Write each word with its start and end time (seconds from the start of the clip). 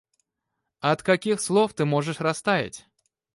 От 0.79 1.03
каких 1.03 1.39
слов 1.41 1.75
ты 1.75 1.85
можешь 1.85 2.19
растаять? 2.21 2.87